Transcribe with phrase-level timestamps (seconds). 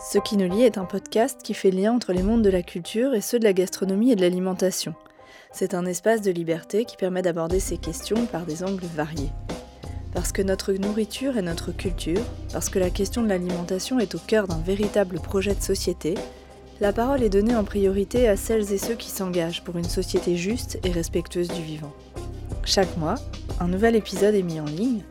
[0.00, 2.62] Ce qui nous lie est un podcast qui fait lien entre les mondes de la
[2.62, 4.94] culture et ceux de la gastronomie et de l'alimentation.
[5.50, 9.32] C'est un espace de liberté qui permet d'aborder ces questions par des angles variés.
[10.14, 12.22] Parce que notre nourriture est notre culture,
[12.52, 16.14] parce que la question de l'alimentation est au cœur d'un véritable projet de société,
[16.80, 20.36] la parole est donnée en priorité à celles et ceux qui s'engagent pour une société
[20.36, 21.92] juste et respectueuse du vivant.
[22.64, 23.16] Chaque mois,
[23.58, 25.02] un nouvel épisode est mis en ligne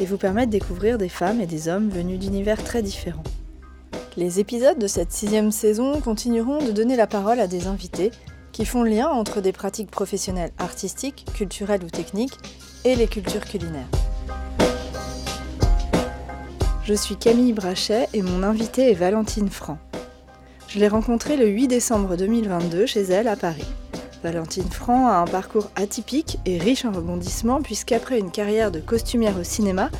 [0.00, 3.22] et vous permet de découvrir des femmes et des hommes venus d'univers très différents.
[4.18, 8.10] Les épisodes de cette sixième saison continueront de donner la parole à des invités
[8.52, 12.36] qui font lien entre des pratiques professionnelles artistiques, culturelles ou techniques
[12.84, 13.88] et les cultures culinaires.
[16.84, 19.78] Je suis Camille Brachet et mon invitée est Valentine Franc.
[20.68, 23.68] Je l'ai rencontrée le 8 décembre 2022 chez elle à Paris.
[24.22, 29.38] Valentine Franc a un parcours atypique et riche en rebondissements puisqu'après une carrière de costumière
[29.38, 29.90] au cinéma,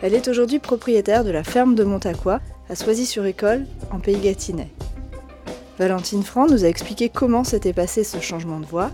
[0.00, 4.70] elle est aujourd'hui propriétaire de la ferme de Montaqua à Soisy-sur-École, en Pays Gâtinais.
[5.78, 8.90] Valentine Franc nous a expliqué comment s'était passé ce changement de voie.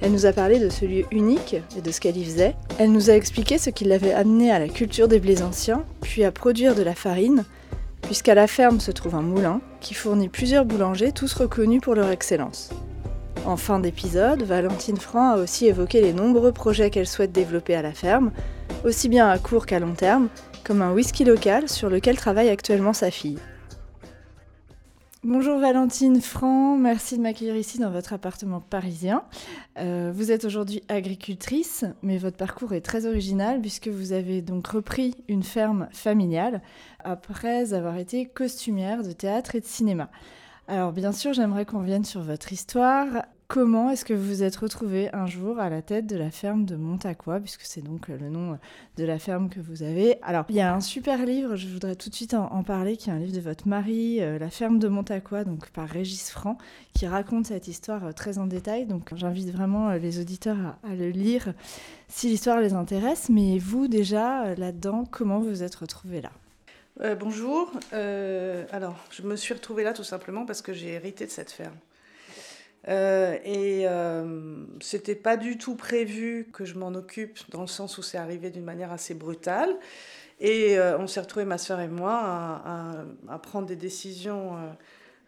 [0.00, 2.56] Elle nous a parlé de ce lieu unique et de ce qu'elle y faisait.
[2.78, 6.24] Elle nous a expliqué ce qui l'avait amené à la culture des blés anciens, puis
[6.24, 7.44] à produire de la farine,
[8.02, 12.10] puisqu'à la ferme se trouve un moulin qui fournit plusieurs boulangers, tous reconnus pour leur
[12.10, 12.70] excellence.
[13.44, 17.82] En fin d'épisode, Valentine Franc a aussi évoqué les nombreux projets qu'elle souhaite développer à
[17.82, 18.30] la ferme,
[18.84, 20.28] aussi bien à court qu'à long terme,
[20.64, 23.38] comme un whisky local sur lequel travaille actuellement sa fille.
[25.24, 29.22] Bonjour Valentine Franc, merci de m'accueillir ici dans votre appartement parisien.
[29.78, 34.66] Euh, vous êtes aujourd'hui agricultrice, mais votre parcours est très original puisque vous avez donc
[34.66, 36.60] repris une ferme familiale
[37.04, 40.10] après avoir été costumière de théâtre et de cinéma.
[40.66, 43.24] Alors bien sûr, j'aimerais qu'on vienne sur votre histoire.
[43.52, 46.64] Comment est-ce que vous vous êtes retrouvé un jour à la tête de la ferme
[46.64, 48.58] de Montaqua, puisque c'est donc le nom
[48.96, 51.94] de la ferme que vous avez Alors, il y a un super livre, je voudrais
[51.94, 54.78] tout de suite en, parler, qui est un livre de votre mari, euh, La ferme
[54.78, 56.56] de Montaqua, donc par Régis Franc,
[56.94, 58.86] qui raconte cette histoire euh, très en détail.
[58.86, 61.52] Donc, j'invite vraiment euh, les auditeurs à, le lire
[62.08, 63.28] si l'histoire les intéresse.
[63.28, 66.30] Mais vous, déjà, là-dedans, comment vous vous êtes retrouvé là?
[67.20, 67.70] Bonjour.
[67.92, 71.76] alors, je me suis retrouvée là tout simplement parce que j'ai hérité de cette ferme.
[72.88, 77.98] Euh, et euh, c'était pas du tout prévu que je m'en occupe, dans le sens
[77.98, 79.70] où c'est arrivé d'une manière assez brutale.
[80.40, 84.56] Et euh, on s'est retrouvés, ma soeur et moi, à, à, prendre des décisions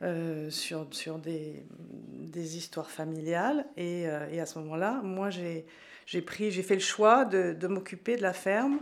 [0.02, 1.64] euh, sur, sur des,
[2.10, 3.64] des, histoires familiales.
[3.76, 5.64] Et, et à ce moment-là, moi, j'ai
[6.06, 8.80] fait le choix de, de m'occuper de la ferme,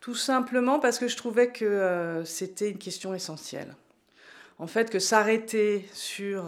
[0.00, 3.74] tout simplement parce que je trouvais que c'était une question essentielle.
[4.58, 6.44] En fait, que s'arrêter sur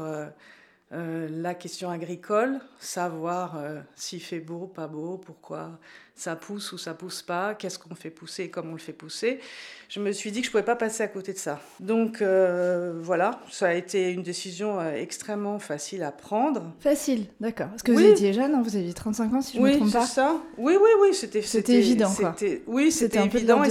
[0.95, 5.79] euh, la question agricole, savoir euh, s'il fait beau, pas beau, pourquoi
[6.15, 8.93] ça pousse ou ça pousse pas, qu'est-ce qu'on fait pousser et comment on le fait
[8.93, 9.41] pousser.
[9.89, 11.61] Je me suis dit que je ne pouvais pas passer à côté de ça.
[11.81, 16.73] Donc euh, voilà, ça a été une décision extrêmement facile à prendre.
[16.79, 17.71] Facile, d'accord.
[17.71, 19.93] Parce que vous étiez jeune, hein, vous aviez 35 ans si je ne me trompe
[19.93, 20.07] pas.
[20.07, 20.41] Ça.
[20.59, 22.15] Oui, oui, oui, c'était c'était évident.
[22.15, 22.37] Quoi.
[22.69, 23.71] Oui, c'était évident et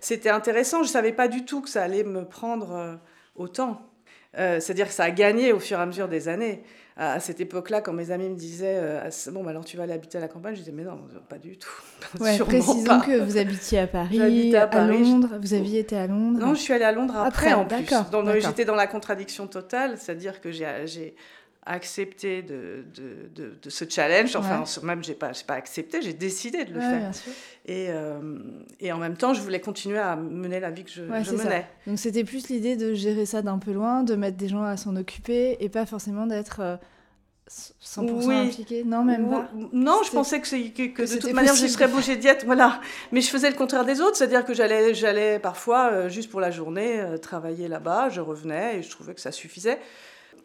[0.00, 0.82] c'était intéressant.
[0.82, 2.98] Je ne savais pas du tout que ça allait me prendre
[3.34, 3.80] autant.
[4.38, 6.62] Euh, c'est-à-dire que ça a gagné au fur et à mesure des années.
[6.96, 9.92] À, cette époque-là, quand mes amis me disaient euh, Bon, bah, alors tu vas aller
[9.92, 11.68] habiter à la campagne, je disais Mais non, pas du tout.
[12.20, 15.30] Ouais, précisons que vous habitiez à Paris, à, Londres.
[15.40, 17.84] Vous aviez été à Londres Non, je suis allée à Londres après, en plus.
[18.40, 21.16] J'étais dans la contradiction totale, c'est-à-dire que j'ai
[21.66, 24.36] accepté de, de, de, ce challenge.
[24.36, 27.10] Enfin, même, je n'ai pas, pas accepté, j'ai décidé de le faire.
[27.66, 28.20] Et, euh,
[28.80, 31.66] et, en même temps, je voulais continuer à mener la vie que je, je menais.
[31.86, 34.76] Donc, c'était plus l'idée de gérer ça d'un peu loin, de mettre des gens à
[34.76, 36.78] s'en occuper et pas forcément d'être.
[37.48, 38.34] 100% euh, oui.
[38.48, 39.50] impliqué Non, même pas.
[39.72, 42.80] Non, je pensais que, que, que, de toute manière, je serais bougée diète, voilà.
[43.12, 46.40] Mais je faisais le contraire des autres, c'est-à-dire que j'allais, j'allais parfois, euh, juste pour
[46.40, 49.78] la journée, travailler là-bas, je revenais et je trouvais que ça suffisait.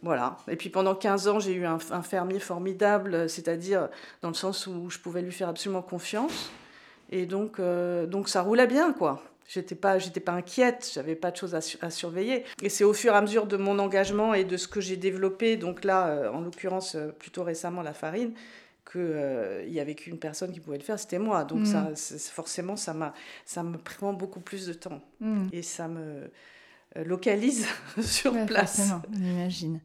[0.01, 0.37] Voilà.
[0.47, 3.89] Et puis pendant 15 ans, j'ai eu un, fermier formidable, c'est-à-dire
[4.21, 6.51] dans le sens où je pouvais lui faire absolument confiance.
[7.11, 9.21] Et donc, euh, donc ça roulait bien, quoi.
[9.47, 12.45] J'étais pas, j'étais pas inquiète, j'avais pas de choses à, surveiller.
[12.61, 14.95] Et c'est au fur et à mesure de mon engagement et de ce que j'ai
[14.95, 18.33] développé, donc là, euh, en l'occurrence, euh, plutôt récemment, la farine,
[18.91, 21.43] qu'il n'y avait qu'une personne qui pouvait le faire, c'était moi.
[21.45, 21.95] Donc mm.
[21.95, 23.13] ça, forcément, ça, m'a,
[23.45, 25.01] ça me prend beaucoup plus de temps.
[25.19, 25.47] Mm.
[25.51, 26.27] Et ça me euh,
[26.95, 27.65] localise
[28.01, 28.91] sur place.
[29.13, 29.79] on imagine.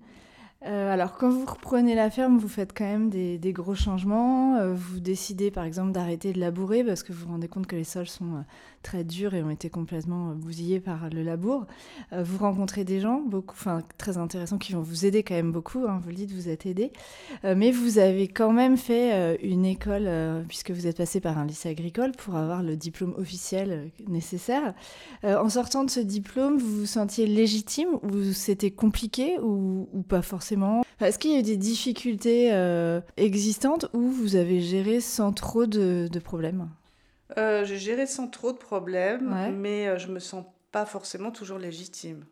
[0.67, 4.57] Euh, alors, quand vous reprenez la ferme, vous faites quand même des, gros changements.
[4.57, 7.77] Euh, vous décidez, par exemple, d'arrêter de labourer parce que vous vous rendez compte que
[7.77, 8.45] les sols sont
[8.85, 11.67] très durs et ont été complètement bousillés par le labour.
[12.13, 15.87] vous rencontrez des gens, beaucoup, enfin très intéressants, qui vont vous aider quand même beaucoup.
[15.89, 16.93] Hein, vous le dites, vous êtes aidé,
[17.43, 20.09] mais vous avez quand même fait une école,
[20.47, 24.75] puisque vous êtes passé par un lycée agricole pour avoir le diplôme officiel nécessaire.
[25.25, 30.23] en sortant de ce diplôme, vous vous sentiez légitime ou c'était compliqué ou, ou pas
[30.23, 30.85] forcément?
[31.01, 32.53] Est-ce qu'il y a eu des difficultés
[33.17, 36.69] existantes ou vous avez géré sans trop de, problèmes?
[37.39, 41.59] Euh, J'ai géré sans trop de problèmes, mais euh, je me sens pas forcément toujours
[41.59, 42.25] légitime.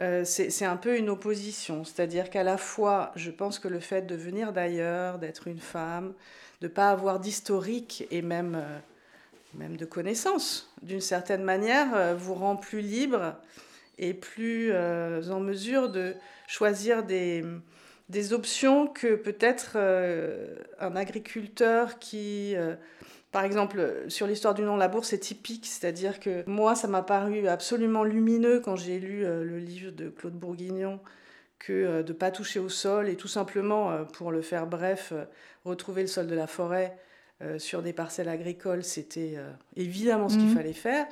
[0.00, 4.02] Euh, c'est un peu une opposition, c'est-à-dire qu'à la fois, je pense que le fait
[4.02, 6.14] de venir d'ailleurs, d'être une femme,
[6.60, 8.60] de ne pas avoir d'historique et même,
[9.54, 13.36] même de connaissances, d'une certaine manière, vous rend plus libre
[13.98, 16.16] et plus en mesure de
[16.48, 17.44] choisir des,
[18.08, 19.76] des options que peut-être
[20.80, 22.56] un agriculteur qui,
[23.34, 28.02] par exemple, sur l'histoire du non-labour, c'est typique, c'est-à-dire que moi, ça m'a paru absolument
[28.02, 31.00] lumineux quand j'ai lu euh, le livre de Claude Bourguignon
[31.58, 35.14] que de ne pas toucher au sol et tout simplement, pour le faire bref,
[35.64, 36.98] retrouver le sol de la forêt
[37.56, 39.38] sur des parcelles agricoles, c'était
[39.74, 40.56] évidemment ce qu'il mmh.
[40.56, 41.06] fallait faire.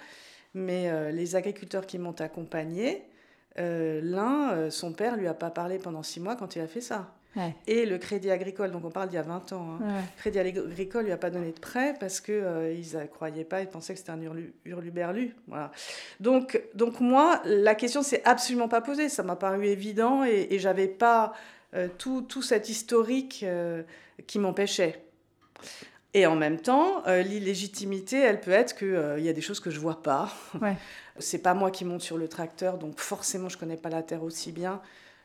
[0.52, 3.02] Mais les agriculteurs qui m'ont accompagné,
[3.58, 6.66] euh, l'un, euh, son père lui a pas parlé pendant six mois quand il a
[6.66, 7.14] fait ça.
[7.66, 10.02] Et le crédit agricole, donc on parle d'il y a 20 ans, le hein.
[10.18, 13.68] crédit agricole lui a pas donné de prêt parce qu'ils euh, ne croyaient pas, ils
[13.68, 14.20] pensaient que c'était un
[14.64, 15.34] hurluberlu.
[15.48, 15.72] Voilà.
[16.20, 19.08] Donc, donc moi, la question s'est absolument pas posée.
[19.08, 21.32] Ça m'a paru évident et, et j'avais pas
[21.96, 23.46] tout, tout cet historique
[24.26, 25.02] qui m'empêchait.
[26.12, 29.70] Et en même temps, l'illégitimité, elle peut être qu'il il y a des choses que
[29.70, 30.30] je vois pas.
[30.60, 30.76] Ouais.
[31.18, 34.22] C'est pas moi qui monte sur le tracteur, donc forcément je connais pas la terre
[34.22, 34.80] aussi bien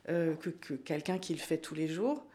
[0.09, 2.25] euh, que, quelqu'un qui le fait tous les jours.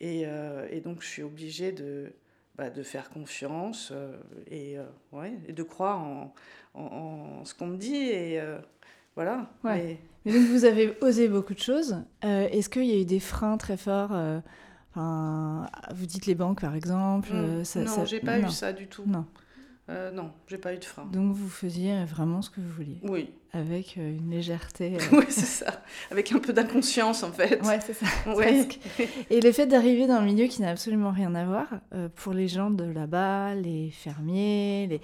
[0.00, 2.12] Et, euh, donc je suis obligée de,
[2.56, 4.16] bah, de faire confiance euh,
[4.50, 4.76] et,
[5.12, 6.34] ouais, et, de croire en,
[6.74, 7.96] en, ce qu'on me dit.
[7.96, 8.40] Et
[9.14, 9.50] voilà.
[9.62, 9.98] Mais...
[10.26, 11.96] donc vous avez osé beaucoup de choses.
[12.22, 14.14] Est-ce qu'il y a eu des freins très forts
[14.96, 17.32] vous dites les banques par exemple.
[17.32, 17.84] Mmh.
[17.84, 19.04] non, j'ai pas eu ça du tout.
[19.06, 19.26] Non.
[19.90, 21.04] Euh, non, j'ai pas eu de frein.
[21.12, 23.30] Donc vous faisiez vraiment ce que vous vouliez Oui.
[23.52, 24.96] Avec euh, une légèreté.
[25.12, 25.18] Euh.
[25.18, 25.82] oui, c'est ça.
[26.10, 27.60] Avec un peu d'inconscience en fait.
[27.62, 28.06] Ouais, c'est ça.
[28.24, 28.78] Presque.
[29.28, 31.66] Et le fait d'arriver dans un milieu qui n'a absolument rien à voir,
[32.14, 35.00] pour les gens de là-bas, les fermiers, les...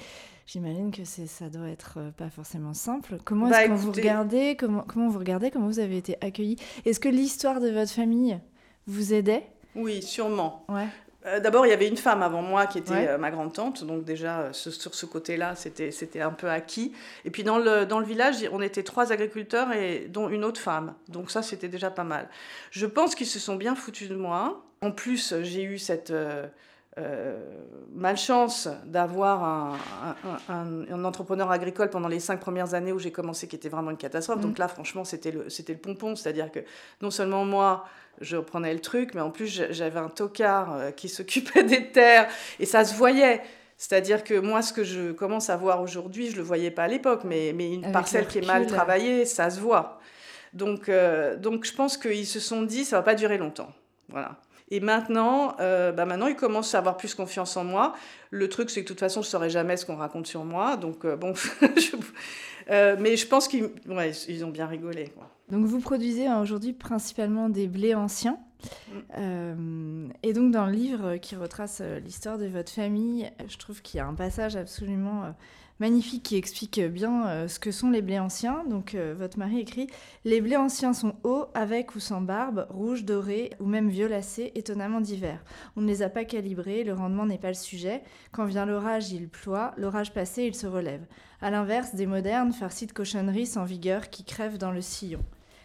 [0.47, 3.19] J'imagine que ça doit être pas forcément simple.
[3.25, 5.50] Comment est-ce bah, vous regardez comment, comment vous regardez?
[5.50, 8.41] Comment vous avez été accueillis Est-ce que l'histoire de votre famille
[8.87, 9.47] vous aidait?
[9.77, 10.65] Oui, sûrement.
[10.69, 10.88] Ouais.
[11.26, 14.05] Euh, d'abord, il y avait une femme avant moi qui était euh, ma grande-tante, donc
[14.05, 16.93] déjà euh, sur ce côté-là, c'était un peu acquis.
[17.25, 20.61] Et puis dans le, dans le village, on était trois agriculteurs et dont une autre
[20.61, 22.28] femme, donc ça c'était déjà pas mal.
[22.70, 24.64] Je pense qu'ils se sont bien foutus de moi.
[24.81, 26.11] En plus, j'ai eu cette
[27.94, 29.76] malchance d'avoir un,
[30.48, 33.96] un, entrepreneur agricole pendant les cinq premières années où j'ai commencé, qui était vraiment une
[33.96, 34.38] catastrophe.
[34.38, 34.42] Mmh.
[34.42, 36.60] Donc là, franchement, c'était le, le pompon, c'est-à-dire que
[37.00, 37.84] non seulement moi,
[38.20, 42.28] je reprenais le truc, mais en plus j'avais un tocard euh, qui s'occupait des terres
[42.58, 43.43] et ça se voyait.
[43.76, 46.84] C'est-à-dire que moi, ce que je commence à voir aujourd'hui, je ne le voyais pas
[46.84, 50.00] à l'époque, mais, mais une parcelle qui est mal travaillée, ça se voit.
[50.52, 53.72] Donc, euh, donc je pense qu'ils se sont dit, ça va pas durer longtemps.
[54.10, 54.36] Voilà.
[54.70, 57.94] Et maintenant, euh, bah maintenant, ils commencent à avoir plus confiance en moi.
[58.31, 60.44] Le truc, c'est que de toute façon, je ne saurais jamais ce qu'on raconte sur
[60.44, 60.76] moi.
[60.76, 61.34] Donc, bon,
[62.69, 65.08] mais je pense qu'ils ouais, ils ont bien rigolé.
[65.08, 65.28] Quoi.
[65.50, 68.38] Donc vous produisez hein, aujourd'hui principalement des blés anciens.
[68.62, 68.99] Mm.
[69.19, 73.82] Euh, et donc dans le livre qui retrace euh, l'histoire de votre famille, je trouve
[73.82, 75.31] qu'il y a un passage absolument euh,
[75.81, 78.65] magnifique qui explique bien ce que sont les blés anciens.
[78.69, 79.89] Donc votre mari écrit
[80.25, 85.01] Les blés anciens sont hauts, avec ou sans barbe, rouges, dorés ou même violacés, étonnamment
[85.01, 85.43] divers.
[85.77, 88.03] On ne les a pas calibrés, le rendement n'est pas le sujet.
[88.32, 91.06] Quand vient l'orage, il ploie, l'orage passé, il se relève.
[91.41, 95.20] À l'inverse, des modernes farcis de cochonneries sans vigueur qui crèvent dans le sillon.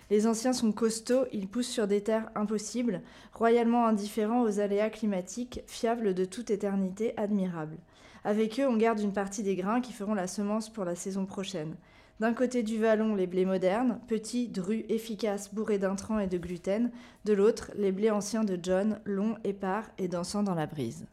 [0.10, 3.02] Les anciens sont costauds, ils poussent sur des terres impossibles,
[3.34, 7.78] royalement indifférents aux aléas climatiques, fiables de toute éternité, admirables.
[8.26, 11.28] Avec eux, on garde une partie des grains qui feront la semence pour la saison
[11.28, 11.76] prochaine.
[12.20, 16.90] D'un côté du vallon, les blés modernes, petits, drus, efficaces, bourrés d'intrants et de gluten.
[17.26, 21.06] De l'autre, les blés anciens de John, longs, épars et dansant dans la brise.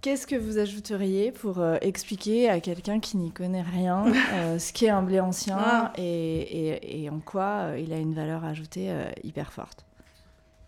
[0.00, 4.72] Qu'est-ce que vous ajouteriez pour euh, expliquer à quelqu'un qui n'y connaît rien euh, ce
[4.72, 5.92] qu'est un blé ancien ah.
[5.96, 8.90] et, en quoi euh, il a une valeur ajoutée
[9.22, 9.84] hyper forte?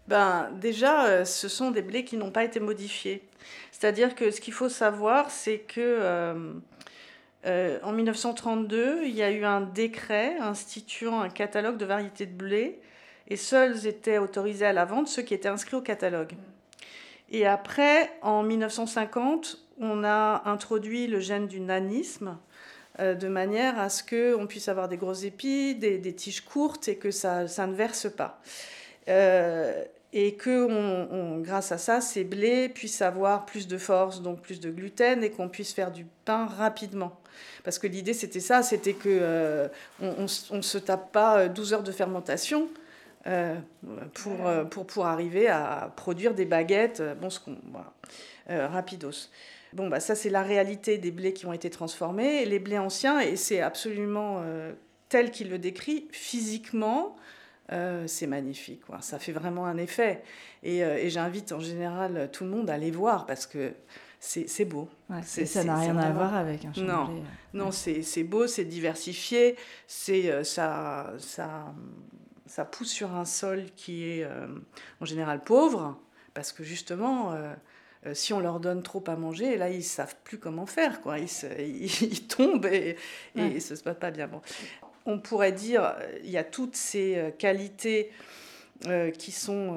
[0.08, 3.22] Ben, Déjà, ce sont des blés qui n'ont pas été modifiés.
[3.70, 6.52] C'est-à-dire que ce qu'il faut savoir, c'est que
[7.44, 12.80] en 1932, il y a eu un décret instituant un catalogue de variétés de blé
[13.28, 16.34] et seuls étaient autorisés à la vente ceux qui étaient inscrits au catalogue.
[17.32, 22.38] Et après, en 1950, on a introduit le gène du nanisme.
[22.98, 27.10] de manière à ce qu'on puisse avoir des gros épis, des, tiges courtes et que
[27.10, 28.40] ça, ça ne verse pas.
[29.06, 34.60] Et que on, grâce à ça, ces blés puissent avoir plus de force, donc plus
[34.60, 37.18] de gluten, et qu'on puisse faire du pain rapidement.
[37.64, 40.22] Parce que l'idée, c'était ça, c'était que on
[40.56, 42.68] ne se tape pas 12 heures de fermentation,
[43.28, 43.54] euh,
[44.14, 47.56] pour, euh, pour, pour, arriver à produire des baguettes, euh, bon, ce qu'on,
[48.48, 49.28] rapidos.
[49.72, 52.44] Bon, bah, ça, c'est la réalité des blés qui ont été transformés.
[52.44, 54.42] Les blés anciens, et c'est absolument
[55.08, 57.16] tel qu'il le décrit, physiquement,
[57.68, 58.84] c'est magnifique.
[58.86, 59.00] Quoi.
[59.00, 60.22] Ça fait vraiment un effet.
[60.62, 63.72] Et, et, j'invite en général tout le monde à les voir parce que
[64.20, 64.88] c'est beau.
[65.24, 67.22] ça n'a rien à voir avec un Non,
[67.54, 71.72] non c'est beau, c'est diversifié, c'est ça, ça,
[72.52, 74.46] ça pousse sur un sol qui est euh,
[75.00, 75.98] en général pauvre,
[76.34, 77.54] parce que justement, euh,
[78.06, 81.18] euh, si on leur donne trop à manger, là, ils savent plus comment faire, quoi.
[81.18, 81.30] Ils,
[82.02, 82.96] ils, tombent et,
[83.36, 84.28] et se passe pas bien.
[84.28, 84.42] Bon.
[85.06, 88.10] On pourrait dire, il y a toutes ces qualités
[89.18, 89.76] qui sont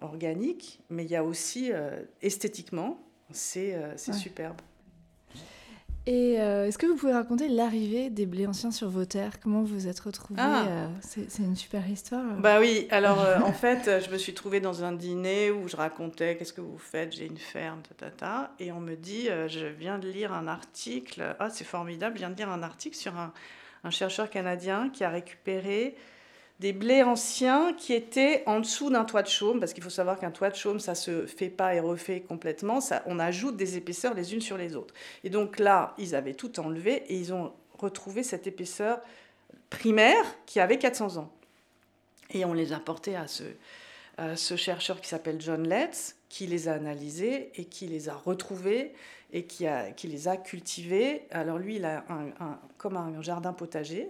[0.00, 1.70] organiques, mais il y a aussi
[2.22, 3.00] esthétiquement,
[3.32, 4.60] c'est superbe.
[6.06, 9.38] Et euh, est-ce que vous pouvez raconter l'arrivée des blés anciens sur vos terres?
[9.38, 10.40] Comment vous vous êtes retrouvés?
[10.42, 10.64] Ah.
[10.66, 12.24] euh, C'est une super histoire.
[12.38, 15.76] Bah oui, alors euh, en fait, je me suis trouvée dans un dîner où je
[15.76, 19.66] racontais qu'est-ce que vous faites, j'ai une ferme, ta, ta, et on me dit, je
[19.66, 23.16] viens de lire un article, ah c'est formidable, je viens de lire un article sur
[23.16, 23.32] un,
[23.84, 25.96] un chercheur canadien qui a récupéré
[26.60, 30.18] des blés anciens qui étaient en dessous d'un toit de chaume, parce qu'il faut savoir
[30.18, 33.78] qu'un toit de chaume, ça se fait pas et refait complètement, ça, on ajoute des
[33.78, 34.92] épaisseurs les unes sur les autres.
[35.24, 39.00] Et donc là, ils avaient tout enlevé et ils ont retrouvé cette épaisseur
[39.70, 41.32] primaire qui avait 400 ans.
[42.32, 43.44] Et on les a portés à ce,
[44.36, 48.92] ce chercheur qui s'appelle John Letts, qui les a analysés et qui les a retrouvés
[49.32, 51.24] et qui, a, qui les a cultivés.
[51.30, 54.08] Alors lui, il a un, comme un jardin potager.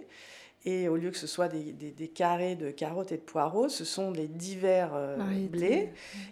[0.63, 3.83] Et au lieu que ce soit des, des, carrés de carottes et de poireaux, ce
[3.83, 5.17] sont des divers euh,
[5.49, 5.89] blés.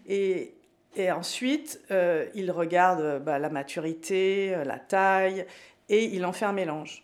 [0.08, 0.54] Et,
[0.96, 5.48] et ensuite, euh, il regarde euh, bah, la maturité, la taille,
[5.90, 7.04] et il en fait un mélange.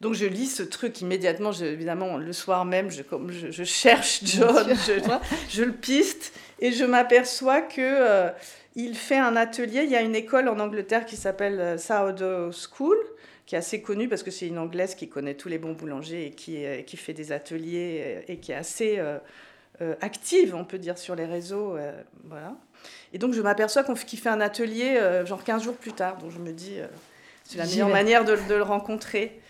[0.00, 4.66] Donc je lis ce truc immédiatement, évidemment le soir même, je, comme je, cherche John,
[4.68, 5.00] je,
[5.48, 6.32] je, le piste
[6.64, 8.32] et je m'aperçois que
[8.74, 9.82] il fait un atelier.
[9.84, 12.98] Il y a une école en Angleterre qui s'appelle Sourdough School
[13.46, 16.26] qui est assez connue parce que c'est une Anglaise qui connaît tous les bons boulangers
[16.26, 19.18] et qui, euh, qui fait des ateliers euh, et qui est assez euh,
[20.00, 21.76] active, on peut dire, sur les réseaux.
[22.24, 22.56] voilà.
[23.12, 26.18] Et donc je m'aperçois qu'il fait un atelier genre 15 jours plus tard.
[26.18, 26.78] Donc je me dis,
[27.44, 29.40] c'est la meilleure manière de, de, le rencontrer.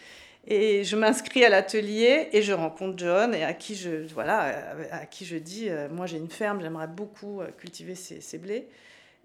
[0.46, 5.06] Et je m'inscris à l'atelier et je rencontre John et à qui je, voilà, à
[5.06, 8.68] qui je dis, moi j'ai une ferme, j'aimerais beaucoup cultiver ces, ces, blés.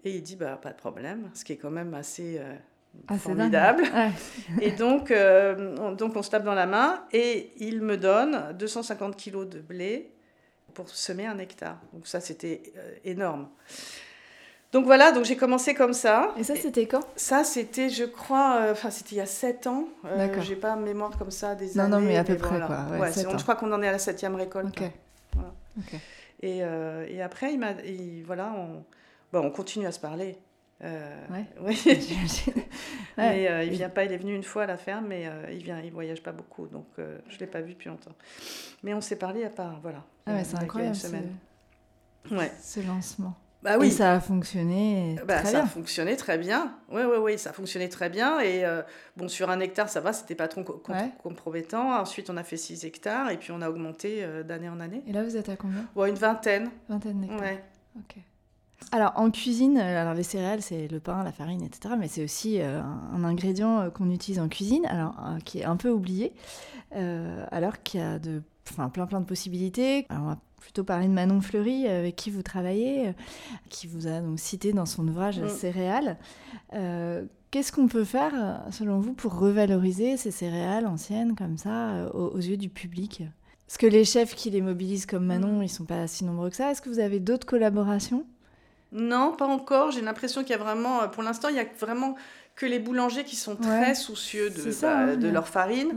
[0.04, 2.40] Et il dit, bah, pas de problème, ce qui est quand même assez
[3.08, 3.84] ah, formidable.
[4.60, 8.54] et donc, euh, on, donc, on se tape dans la main et il me donne
[8.58, 10.10] 250 kilos de blé
[10.74, 11.78] pour semer un hectare.
[11.92, 13.48] Donc ça, c'était euh, énorme.
[14.72, 16.32] Donc voilà, donc j'ai commencé comme ça.
[16.36, 17.00] Et ça, c'était quand?
[17.16, 19.88] Ça, c'était, je crois, euh, enfin, c'était il y a 7 ans.
[20.16, 20.42] D'accord.
[20.42, 21.90] J'ai pas mémoire comme ça des non, années.
[21.90, 22.86] Non, mais à peu près, quoi.
[22.98, 24.68] Ouais, je crois qu'on en est à la septième récolte.
[24.68, 24.90] Ok.
[25.34, 25.52] Voilà.
[26.42, 26.58] Et,
[27.14, 27.74] et, après, il m'a,
[28.24, 28.84] voilà, on,
[29.32, 30.38] bon, on continue à se parler.
[30.82, 31.44] Euh, ouais.
[31.60, 31.78] Oui.
[33.18, 35.50] mais euh, il vient pas, il est venu une fois à la ferme, mais euh,
[35.52, 38.14] il vient, il voyage pas beaucoup, donc euh, je l'ai pas vu depuis longtemps.
[38.82, 40.04] Mais on s'est parlé à part, voilà.
[40.26, 40.96] Ah ouais, c'est incroyable.
[40.96, 41.06] Ce...
[42.34, 42.52] Ouais.
[42.62, 43.34] Ce lancement.
[43.62, 43.88] Bah oui.
[43.88, 45.62] Et ça a fonctionné bah, très ça bien.
[45.64, 46.74] a fonctionné très bien.
[46.90, 48.40] Oui, oui, oui, ça a fonctionné très bien.
[48.40, 48.64] Et
[49.16, 50.62] bon, sur un hectare, ça va, c'était pas trop
[51.22, 52.00] compromettant.
[52.00, 55.02] Ensuite, on a fait 6 hectares et puis on a augmenté d'année en année.
[55.06, 55.84] Et là, vous êtes à combien?
[55.94, 56.70] Ouais, Une vingtaine.
[56.88, 57.40] Vingtaine d'hectares.
[57.40, 57.62] Ouais.
[57.98, 58.16] Ok.
[58.92, 61.94] Alors en cuisine, euh, alors les céréales c'est le pain, la farine, etc.
[61.98, 65.14] Mais c'est aussi euh, un, ingrédient euh, qu'on utilise en cuisine, alors
[65.44, 66.32] qui est un peu oublié,
[66.92, 70.06] alors qu'il y a de, plein plein de possibilités.
[70.08, 73.12] Alors, on va plutôt parler de Manon Fleury avec qui vous travaillez,
[73.68, 75.48] qui vous a donc cité dans son ouvrage mm.
[75.48, 76.18] Céréales.
[77.50, 82.56] Qu'est-ce qu'on peut faire, selon vous, pour revaloriser ces céréales anciennes comme ça aux, yeux
[82.56, 83.24] du public?
[83.66, 85.62] Parce que les chefs qui les mobilisent comme Manon, mm.
[85.64, 86.70] ils sont pas si nombreux que ça.
[86.70, 88.24] Est-ce que vous avez d'autres collaborations?
[88.92, 89.90] Non, pas encore.
[89.92, 92.16] J'ai l'impression qu'il y a vraiment, euh, pour l'instant, il y a vraiment
[92.60, 95.94] que les boulangers qui sont très soucieux de, bah, de leur farine.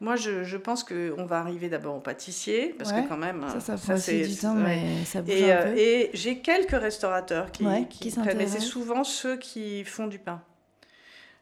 [0.00, 3.44] Moi, je, je pense qu'on va arriver d'abord au pâtissier, parce que quand même...
[3.60, 5.76] Ça, ça prend du temps, mais ça bouge et, un peu.
[5.76, 10.40] Et j'ai quelques restaurateurs qui, qui, qui mais c'est souvent ceux qui font du pain.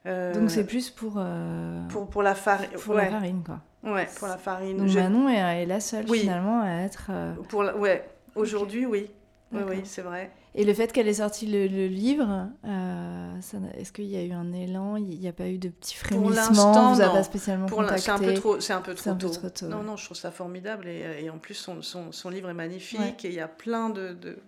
[0.07, 2.11] Euh, Donc c'est plus pour, euh, pour...
[2.11, 2.69] Pour, la, farine.
[2.71, 3.61] pour la farine, quoi.
[3.89, 4.79] Ouais, pour la farine.
[4.79, 7.13] Donc Manon est, la seule, finalement, à être...
[7.49, 8.05] Pour Ouais,
[8.35, 9.09] aujourd'hui, oui.
[9.53, 10.33] oui, oui, c'est vrai.
[10.57, 13.37] Et le fait qu'elle ait sorti le, livre, euh,
[13.77, 14.97] est-ce qu'il y a eu un élan?
[14.97, 16.93] Il n'y a pas eu de petits frémissements?
[16.93, 19.15] Vous n'avez pas spécialement Pour C'est un peu trop, c'est un peu trop,
[19.51, 19.67] tôt.
[19.67, 22.55] Non, non, je trouve ça formidable et, et en plus son, son, son, livre est
[22.55, 24.39] magnifique et il y a plein de, de,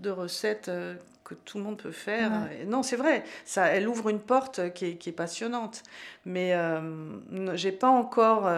[0.00, 2.30] de recettes euh, que tout le monde peut faire.
[2.66, 5.82] non, c'est vrai, ça, elle ouvre une porte qui est, qui est passionnante,
[6.26, 8.50] mais euh, j'ai pas encore.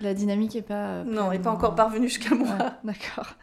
[0.00, 0.88] La dynamique n'est pas.
[0.88, 2.48] Euh, non, n'est pas encore parvenue jusqu'à moi.
[2.84, 3.34] D'accord.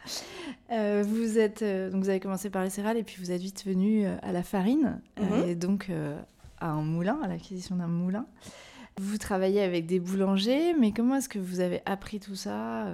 [0.70, 3.40] Euh, vous êtes euh, donc vous avez commencé par les céréales et puis vous êtes
[3.40, 5.48] vite venu à la farine mhm.
[5.48, 5.90] et donc
[6.60, 8.26] à un moulin, à l'acquisition d'un moulin.
[9.00, 12.86] Vous travaillez avec des boulangers, mais comment est-ce que vous avez appris tout ça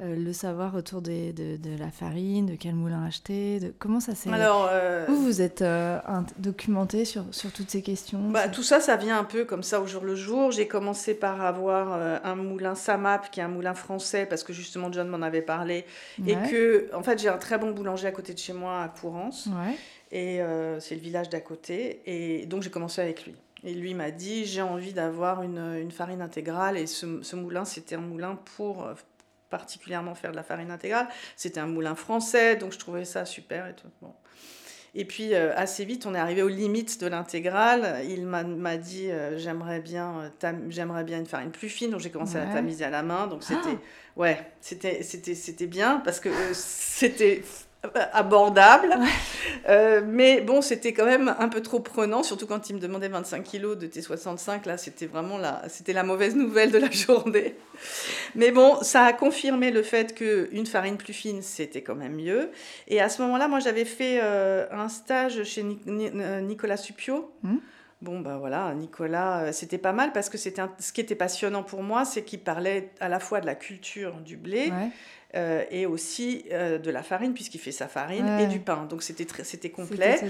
[0.00, 4.14] euh, Le savoir autour de, de, la farine, de quel moulin acheter de, Comment ça
[4.14, 4.30] s'est...
[4.30, 5.06] Alors, euh...
[5.08, 5.98] Où vous êtes euh,
[6.38, 9.80] documenté sur, sur, toutes ces questions bah, Tout ça, ça vient un peu comme ça
[9.80, 10.52] au jour le jour.
[10.52, 14.52] J'ai commencé par avoir euh, un moulin Samap, qui est un moulin français, parce que
[14.52, 15.84] justement John m'en avait parlé.
[16.26, 18.88] Et que, en fait, j'ai un très bon boulanger à côté de chez moi, à
[18.88, 19.46] Courance.
[19.46, 19.74] Ouais.
[20.10, 20.40] Et
[20.80, 22.00] c'est le village d'à côté.
[22.06, 23.34] Et donc, j'ai commencé avec lui.
[23.64, 26.76] Et lui m'a dit j'ai envie d'avoir une, une, farine intégrale.
[26.76, 28.94] Et ce, ce moulin, c'était un moulin pour euh,
[29.50, 31.08] particulièrement faire de la farine intégrale.
[31.36, 33.88] C'était un moulin français, donc je trouvais ça super et tout.
[34.00, 34.12] Bon.
[34.94, 38.04] Et puis euh, assez vite, on est arrivé aux limites de l'intégrale.
[38.08, 40.32] Il m'a dit euh, j'aimerais bien,
[40.68, 43.26] j'aimerais bien une farine plus fine, donc j'ai commencé à tamiser à la main.
[43.26, 44.20] Donc c'était ah.
[44.20, 47.42] ouais, c'était c'était c'était bien parce que c'était
[48.12, 48.96] abordable.
[49.68, 53.08] Euh, mais bon, c'était quand même un peu trop prenant, surtout quand il me demandait
[53.08, 54.66] 25 kilos de T65.
[54.66, 57.54] Là, c'était vraiment la, c'était la mauvaise nouvelle de la journée.
[58.34, 62.50] Mais bon, ça a confirmé le fait qu'une farine plus fine, c'était quand même mieux.
[62.88, 67.30] Et à ce moment-là, moi, j'avais fait euh, un stage chez euh, Nicolas Supio.
[67.42, 67.58] Hmm.
[68.00, 71.82] Bon, ben voilà, Nicolas, c'était pas mal parce que c'était ce qui était passionnant pour
[71.82, 74.72] moi, c'est qu'il parlait à la fois de la culture du blé,
[75.34, 78.86] euh, et aussi euh, de la farine, puisqu'il fait sa farine, et du pain.
[78.88, 80.20] Donc c'était, c'était complet.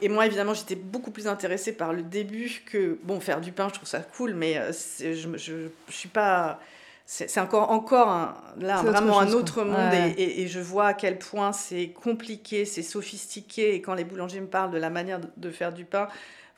[0.00, 3.68] Et moi, évidemment, j'étais beaucoup plus intéressée par le début que, bon, faire du pain,
[3.68, 6.58] je trouve ça cool, mais euh, je ne je, suis pas...
[7.04, 11.18] C'est, encore, encore un, là, vraiment un autre monde, et, et, je vois à quel
[11.18, 15.26] point c'est compliqué, c'est sophistiqué, et quand les boulangers me parlent de la manière de,
[15.36, 16.06] de faire du pain,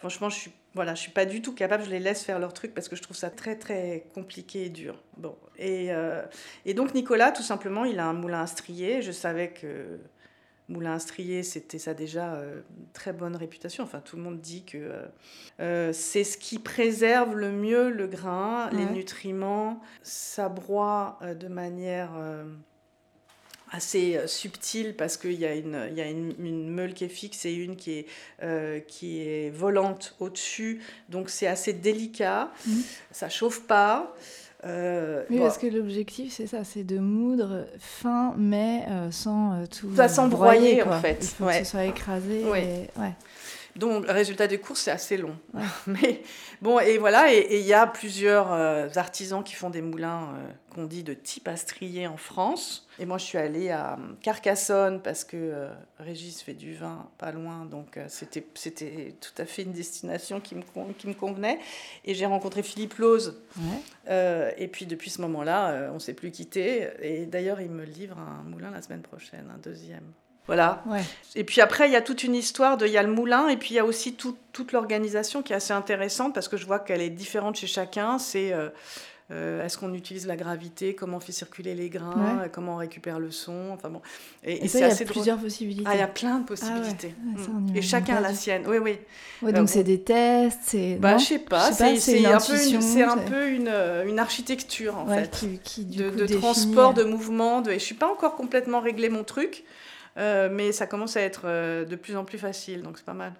[0.03, 2.55] franchement, je suis voilà, je suis pas du tout capable, je les laisse faire leur
[2.55, 4.97] truc parce que je trouve ça très très compliqué et dur.
[5.17, 6.23] Bon, et, euh,
[6.65, 9.03] et donc Nicolas, tout simplement, il a un moulin à strier.
[9.03, 10.01] Je savais que
[10.69, 12.63] moulin à strier, c'était ça déjà euh,
[12.95, 13.85] très bonne réputation.
[13.85, 14.93] Enfin, tout le monde dit que
[15.61, 19.81] euh, c'est ce qui préserve le mieux le grain, les nutriments.
[20.03, 22.13] Ça broie de manière
[23.73, 27.05] assez euh, subtil parce qu'il y a, une, il y a une, une, meule qui
[27.05, 28.07] est fixe et une qui est,
[28.43, 30.83] euh, qui est volante au-dessus.
[31.09, 32.73] Donc c'est assez délicat, mmh.
[33.11, 34.15] ça chauffe pas.
[34.65, 39.91] Euh, oui, parce que l'objectif, c'est ça, c'est de moudre fin, mais euh, sans tout.
[40.09, 41.19] sans broyer, en fait.
[41.21, 42.45] Il faut que ce soit écrasé.
[42.45, 42.89] ouais.
[43.77, 45.37] Donc, le résultat des courses, c'est assez long.
[45.87, 46.23] Mais
[46.61, 50.51] bon, et voilà, et il y a plusieurs euh, artisans qui font des moulins euh,
[50.75, 52.87] qu'on dit de type astrier en France.
[52.99, 57.33] Et moi, je suis allée à Carcassonne parce que euh, Régis fait du vin pas
[57.33, 60.63] loin, donc c'était c'était tout à fait une destination qui me,
[60.99, 61.59] qui me convenait.
[62.05, 63.41] Et j'ai rencontré Philippe Lose.
[64.07, 66.89] et puis, depuis ce moment-là, on ne s'est plus quitté.
[67.01, 70.13] Et d'ailleurs, il me livre un moulin la semaine prochaine, un deuxième.
[70.47, 70.83] Voilà.
[71.35, 72.87] Et puis après, il y a toute une histoire de.
[72.87, 75.57] Il y a le moulin et puis il y a aussi toute l'organisation qui est
[75.57, 78.19] assez intéressante parce que je vois qu'elle est différente chez chacun.
[78.19, 78.53] C'est.
[78.53, 78.69] Euh,
[79.31, 83.19] euh, est-ce qu'on utilise la gravité Comment on fait circuler les grains Comment on récupère
[83.19, 84.03] le son Enfin bon.
[84.45, 85.89] Et, c'est assez il y a plusieurs possibilités.
[85.89, 87.15] Ah, il y a plein de possibilités.
[87.19, 87.77] Ah mm.
[87.77, 88.65] et chacun a la sienne.
[88.67, 88.99] Oui, oui.
[89.41, 90.97] Ouais, donc euh, c'est des tests, c'est.
[90.97, 91.73] Bah, je sais pas.
[91.73, 93.73] C'est un, peu une, un peu une,
[94.07, 97.63] une architecture en fait, qui, de, de transport, de mouvement.
[97.63, 97.71] De...
[97.71, 99.65] Et je suis pas encore complètement réglé mon truc.
[100.19, 103.15] Euh, mais ça commence à être euh, de plus en plus facile, donc c'est pas
[103.15, 103.33] mal.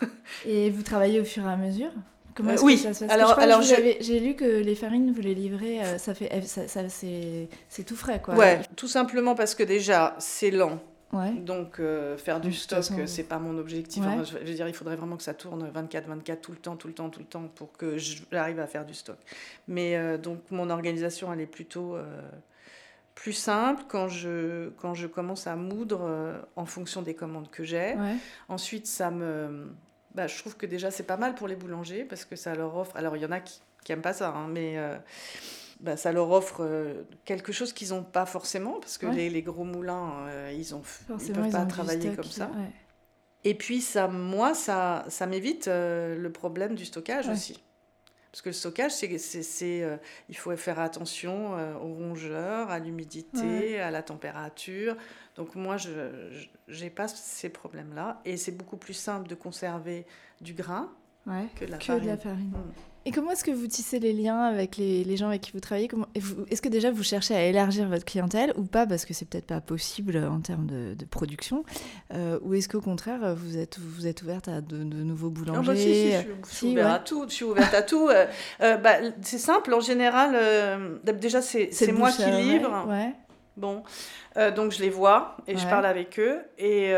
[0.46, 1.90] et vous travaillez au fur et à mesure?
[2.34, 2.78] Comment euh, oui.
[2.78, 3.12] ça se passe?
[3.12, 7.96] Alors, alors j'ai lu que les farines, vous les livrez, ça fait, ça, c'est tout
[7.96, 8.34] frais, quoi.
[8.34, 10.78] Ouais, tout simplement parce que déjà, c'est lent.
[11.12, 11.32] Ouais.
[11.32, 11.80] Donc,
[12.18, 14.04] faire du stock, c'est pas mon objectif.
[14.22, 16.94] je, veux dire, il faudrait vraiment que ça tourne 24-24 tout le temps, tout le
[16.94, 19.18] temps, tout le temps pour que j'arrive à faire du stock.
[19.66, 21.96] Mais donc, mon organisation, elle est plutôt
[23.20, 27.64] plus simple quand je, quand je commence à moudre euh, en fonction des commandes que
[27.64, 27.94] j'ai.
[28.48, 29.74] Ensuite, ça me...
[30.14, 32.74] Bah, je trouve que déjà, c'est pas mal pour les boulangers parce que ça leur
[32.74, 32.96] offre...
[32.96, 34.78] Alors, il y en a qui n'aiment pas ça, hein, mais...
[34.78, 34.96] Euh,
[35.80, 39.42] bah, ça leur offre euh, quelque chose qu'ils n'ont pas forcément, parce que les, les,
[39.42, 42.50] gros moulins, ils ne peuvent pas travailler comme ça.
[43.44, 47.62] Et puis, ça, moi, ça, ça m'évite le problème du stockage aussi.
[48.32, 49.96] Parce que le stockage, c'est, c'est, euh,
[50.28, 54.96] il faut faire attention euh, aux rongeurs, à l'humidité, à la température.
[55.36, 55.90] Donc moi, je
[56.68, 58.20] n'ai pas ces problèmes-là.
[58.24, 60.06] Et c'est beaucoup plus simple de conserver
[60.40, 60.92] du grain
[61.56, 62.50] que de la farine.
[62.50, 62.89] Mm.
[63.06, 65.60] Et comment est-ce que vous tissez les liens avec les, les gens avec qui vous
[65.60, 65.88] travaillez
[66.50, 69.46] Est-ce que déjà vous cherchez à élargir votre clientèle ou pas Parce que c'est peut-être
[69.46, 71.64] pas possible en termes de, de production.
[72.12, 75.66] Euh, ou est-ce qu'au contraire, vous êtes, vous êtes ouverte à de, nouveaux boulangers non,
[75.66, 77.24] bah, si, si, je, suis, ouverte à tout.
[77.26, 78.08] Je suis ouverte à tout.
[78.08, 78.26] Euh,
[78.60, 80.36] euh, bah, c'est simple, en général,
[81.18, 82.86] déjà c'est moi qui livre.
[82.86, 83.14] Ouais.
[83.56, 83.82] Bon,
[84.54, 86.38] donc je les vois et je parle avec eux.
[86.58, 86.92] Et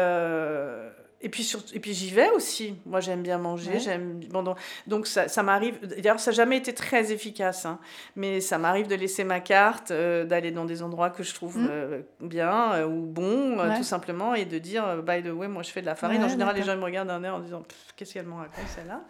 [1.24, 2.74] et puis, et puis j'y vais aussi.
[2.84, 3.78] Moi, j'aime bien manger.
[3.78, 4.56] j'aime bon,
[4.88, 5.78] donc, ça, ça m'arrive.
[5.80, 7.64] D'ailleurs, ça n'a jamais été très efficace.
[7.64, 7.78] Hein,
[8.16, 11.58] mais ça m'arrive de laisser ma carte, euh, d'aller dans des endroits que je trouve
[11.58, 11.68] mmh.
[11.70, 15.70] euh, bien euh, ou bons, tout simplement, et de dire by the way, moi, je
[15.70, 16.22] fais de la farine.
[16.24, 17.62] en général, les gens me regardent d'un air en disant
[17.94, 19.02] qu'est-ce qu'elle me raconte, celle-là?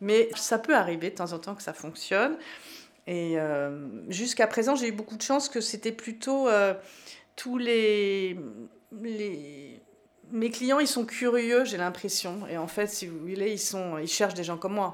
[0.00, 2.36] Mais ça peut arriver de temps en temps que ça fonctionne.
[3.08, 3.36] Et
[4.08, 6.48] jusqu'à présent, j'ai eu beaucoup de chance que c'était plutôt
[7.34, 8.38] tous les.
[8.92, 9.55] les
[10.32, 12.46] mes clients, ils sont curieux, j'ai l'impression.
[12.50, 14.92] Et en fait, si vous voulez, ils, sont, ils cherchent des gens comme moi.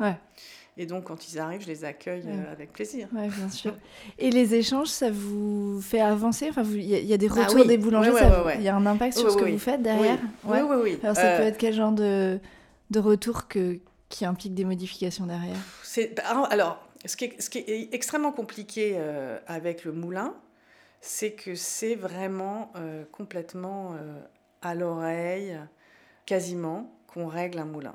[0.79, 3.07] Et donc, quand ils arrivent, je les accueille euh, avec plaisir.
[3.15, 3.75] Oui, bien sûr.
[4.19, 6.49] Et les échanges, ça vous fait avancer?
[6.49, 8.13] Enfin, il y, a des ah retours des boulangers,
[8.57, 10.19] il y a un impact sur ce que vous faites derrière?
[10.45, 10.99] Oui, oui, oui.
[11.03, 12.41] Alors, ça peut euh, être quel genre de,
[12.91, 15.57] de retour que, qui implique des modifications derrière?
[16.51, 20.35] Alors, ce qui, est, ce qui est extrêmement compliqué euh, avec le moulin,
[21.03, 22.73] c'est que c'est vraiment
[23.11, 23.97] complètement
[24.63, 25.59] à l'oreille,
[26.27, 27.95] quasiment, qu'on règle un moulin.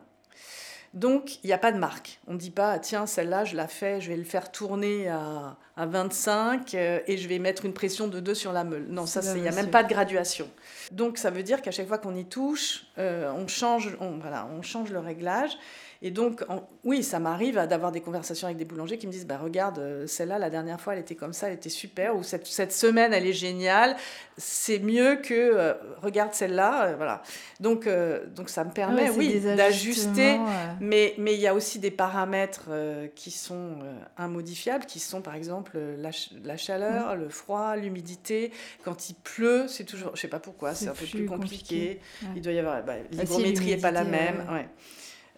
[0.93, 2.19] Donc, il n'y a pas de marque.
[2.27, 5.58] On ne dit pas, tiens, celle-là, je la fais, je vais le faire tourner à,
[5.75, 8.88] à 25 euh, et je vais mettre une pression de 2 sur la meule.
[8.89, 10.49] Non, ça, il n'y a même pas de graduation.
[10.91, 14.47] Donc, ça veut dire qu'à chaque fois qu'on y touche, euh, on, change, on, voilà,
[14.58, 15.58] on change le réglage.
[16.01, 16.43] Et donc,
[16.83, 20.07] oui, ça m'arrive d'avoir des conversations avec des boulangers qui me disent bah, Regarde, euh,
[20.07, 23.13] celle-là, la dernière fois, elle était comme ça, elle était super, ou cette, cette semaine,
[23.13, 23.95] elle est géniale,
[24.38, 26.86] c'est mieux que euh, regarde celle-là.
[26.86, 27.23] Euh, voilà.
[27.60, 27.89] Donc,
[28.36, 30.38] donc, ça me permet, oui, d'ajuster,
[30.79, 32.69] mais mais il y a aussi des paramètres
[33.15, 33.77] qui sont
[34.19, 36.12] immodifiables, qui sont par exemple la,
[36.43, 37.19] la chaleur, mmh.
[37.19, 38.51] le froid, l'humidité.
[38.83, 41.99] Quand il pleut, c'est toujours, je sais pas pourquoi, c'est un peu plus compliqué.
[42.36, 44.43] Il doit y avoir, bah, ah, l'hygrométrie n'est pas la même.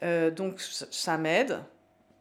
[0.03, 1.59] Euh, donc ça m'aide,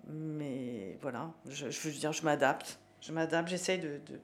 [0.08, 2.78] mais voilà, je, je, veux dire, je m'adapte.
[3.00, 4.20] Je m'adapte, j'essaye de, de,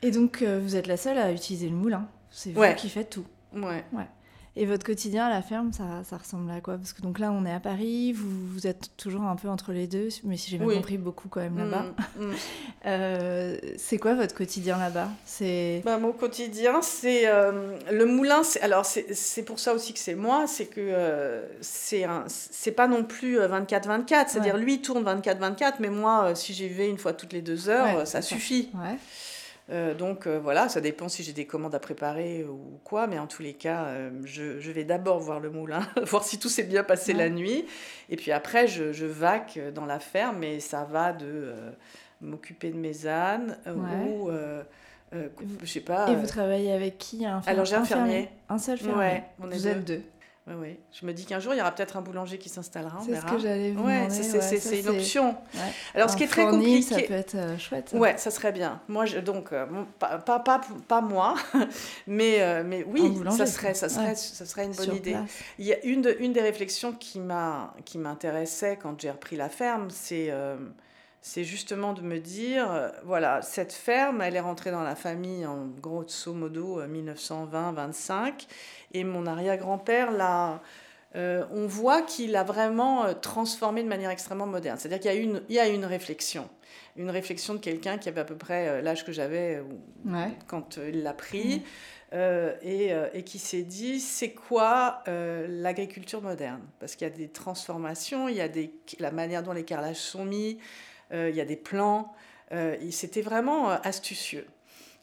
[0.00, 3.10] Et donc euh, vous êtes la seule à utiliser le moulin C'est vous qui faites
[3.10, 3.84] tout Ouais.
[3.92, 4.06] ouais.
[4.54, 6.76] Et votre quotidien à la ferme, ça, ça ressemble à quoi?
[6.76, 9.72] Parce que donc là, on est à Paris, vous, vous êtes toujours un peu entre
[9.72, 11.86] les deux, mais si j'ai bien compris, beaucoup quand même là-bas.
[12.18, 12.34] Mm, mm.
[12.86, 15.08] euh, c'est quoi votre quotidien là-bas?
[15.24, 18.42] C'est bah, Mon quotidien, c'est euh, le moulin.
[18.60, 23.38] Alors, c'est pour ça aussi que c'est moi, c'est que euh, c'est pas non plus
[23.38, 27.42] 24-24, c'est-à-dire lui il tourne 24-24, mais moi, si j'y vais une fois toutes les
[27.42, 28.68] deux heures, ça suffit.
[28.74, 28.98] Ouais.
[29.70, 33.18] Euh, donc euh, voilà, ça dépend si j'ai des commandes à préparer ou quoi, mais
[33.18, 36.64] en tous les cas, euh, je, vais d'abord voir le moulin, voir si tout s'est
[36.64, 37.64] bien passé la nuit,
[38.10, 41.54] et puis après, je, je vaque dans la ferme, et ça va de
[42.20, 44.30] m'occuper de mes ânes ou,
[45.12, 46.10] je sais pas.
[46.10, 47.24] Et vous travaillez avec qui?
[47.24, 48.28] Alors j'ai un, fermier.
[48.48, 49.22] Un seul fermier?
[49.38, 50.02] vous êtes deux.
[50.48, 50.76] Oui, oui.
[50.92, 53.00] Je me dis qu'un jour, il y aura peut-être un boulanger qui s'installera.
[53.06, 55.36] C'est ce que j'allais vous ouais, C'est une option.
[55.94, 56.82] Alors, ce qui est très compliqué.
[56.82, 57.92] Ça peut être euh, chouette.
[57.94, 58.80] Ouais, ça serait bien.
[58.88, 59.66] Moi, je, donc, euh,
[59.98, 61.36] pas, pas, pas, pas, moi,
[62.06, 65.16] mais, euh, mais oui, ça serait, ça, serait, ça serait une bonne idée.
[65.58, 69.88] Il y a une, de, une des réflexions qui m'intéressait quand j'ai repris la ferme,
[69.90, 70.32] c'est
[71.24, 75.46] c'est justement de me dire, euh, voilà, cette ferme, elle est rentrée dans la famille
[75.46, 78.30] en grosso modo 1920-25, euh,
[78.92, 80.60] et mon arrière-grand-père l'a...
[81.14, 84.78] Euh, on voit qu'il a vraiment transformé de manière extrêmement moderne.
[84.78, 86.48] C'est-à-dire qu'il y, a une, il y a une réflexion.
[86.96, 89.62] Une réflexion de quelqu'un qui avait à peu près l'âge que j'avais
[90.46, 91.62] quand il l'a pris.
[92.14, 96.62] et, et, qui s'est dit c'est quoi l'agriculture moderne?
[96.80, 99.96] Parce qu'il y a des transformations, il y a des, la manière dont les carrelages
[99.96, 100.58] sont mis,
[101.12, 102.12] il y a des plans.
[102.52, 104.46] Euh, c'était vraiment euh, astucieux.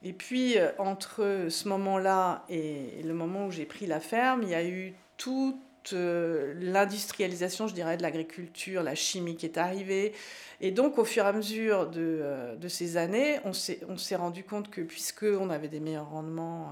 [0.03, 4.55] Et puis, entre ce moment-là et le moment où j'ai pris la ferme, il y
[4.55, 5.57] a eu toute
[5.91, 10.13] l'industrialisation, je dirais, de l'agriculture, la chimie qui est arrivée.
[10.61, 14.69] Et donc, au fur et à mesure de, de ces années, on s'est rendu compte
[14.69, 16.69] que puisqu'on avait des meilleurs rendements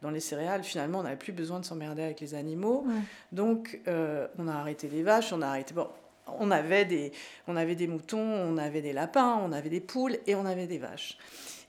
[0.00, 2.86] dans les céréales, finalement, on n'avait plus besoin de s'emmerder avec les animaux.
[3.32, 5.74] Donc, on a arrêté les vaches, on a arrêté...
[5.74, 5.88] Bon,
[6.26, 7.12] on avait, des,
[7.48, 10.66] on avait des moutons, on avait des lapins, on avait des poules et on avait
[10.66, 11.18] des vaches.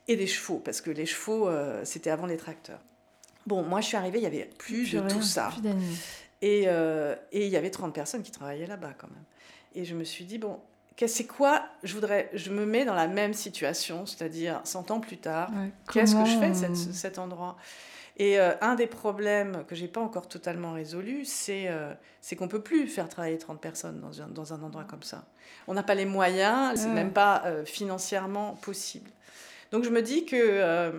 [0.07, 2.79] Et des chevaux, parce que les chevaux, euh, c'était avant les tracteurs.
[3.47, 5.51] Bon, moi je suis arrivée, il y avait plus, de tout ça.
[6.41, 9.23] et, euh, et il y avait 30 personnes qui travaillaient là-bas quand même.
[9.75, 10.59] Et je me suis dit, bon,
[11.07, 15.17] c'est quoi Je voudrais, je me mets dans la même situation, c'est-à-dire 100 ans plus
[15.17, 15.51] tard.
[15.91, 17.57] Qu'est-ce que je fais cet, cet endroit?
[18.17, 22.47] Et euh, un des problèmes que j'ai pas encore totalement résolu, c'est euh, c'est qu'on
[22.47, 25.25] peut plus faire travailler 30 personnes dans un, dans un endroit comme ça.
[25.67, 29.09] On n'a pas les moyens, c'est même pas euh, financièrement possible.
[29.71, 30.93] Donc je me dis que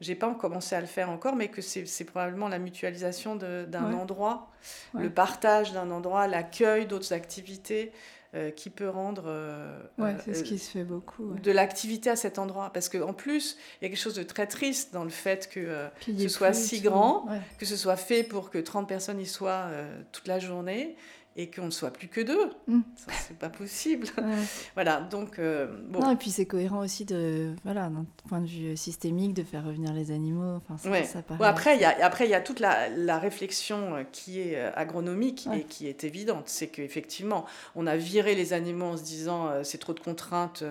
[0.00, 4.50] j'ai pas commencé à le faire encore, mais que c'est probablement la mutualisation d'un endroit,
[4.94, 7.92] le partage d'un endroit, l'accueil d'autres activités.
[8.36, 12.10] Euh, qui peut rendre euh, ouais, c'est ce euh, qui se fait beaucoup de l'activité
[12.10, 12.70] à cet endroit.
[12.74, 15.88] Parce qu'en plus il y a quelque chose de très triste dans le fait que
[16.00, 17.26] ce soit si grand
[17.58, 19.70] que ce soit fait pour que 30 personnes y soient
[20.12, 20.96] toute la journée
[21.36, 22.50] et qu'on ne soit plus que deux.
[22.66, 22.80] Mm.
[23.26, 24.06] C'est pas possible.
[24.74, 25.38] voilà, donc...
[25.38, 26.00] Euh, bon.
[26.00, 29.64] Non, et puis c'est cohérent aussi, de, voilà, d'un point de vue systémique, de faire
[29.64, 30.56] revenir les animaux.
[30.56, 33.96] Enfin, ça, ça après, il y a, après, il y a toute la, la, réflexion
[33.96, 36.44] euh, qui est euh, agronomique et qui est évidente.
[36.46, 37.44] C'est qu'effectivement,
[37.74, 40.64] on a viré les animaux en se disant c'est trop de contraintes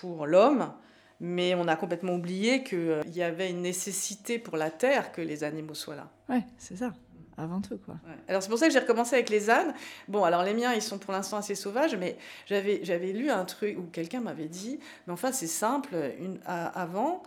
[0.00, 0.72] pour l'homme.
[1.20, 5.42] Mais on a complètement oublié qu'il y avait une nécessité pour la terre que les
[5.42, 6.10] animaux soient là.
[6.28, 6.92] Ouais, c'est ça
[7.38, 7.78] avant tout.
[7.84, 7.94] Quoi.
[8.28, 9.72] Alors c'est pour ça que j'ai recommencé avec les ânes.
[10.08, 13.44] Bon, alors les miens, ils sont pour l'instant assez sauvages, mais j'avais, j'avais lu un
[13.44, 17.22] truc où quelqu'un m'avait dit, mais enfin c'est simple, une, avant,